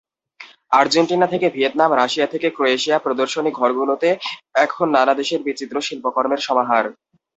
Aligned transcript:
Argentina 0.71 1.27
থেকে 1.27 1.47
Vietnam, 1.49 1.89
Russia 1.93 2.27
থেকে 2.27 2.47
ক্রোয়েশিয়া—প্রদর্শনী 2.49 3.51
ঘরগুলোতে 3.59 4.09
এখন 4.65 4.85
নানা 4.95 5.13
দেশের 5.13 5.39
বিচিত্র 5.47 5.75
শিল্পকর্মের 5.81 6.41
সমাহার। 6.47 6.85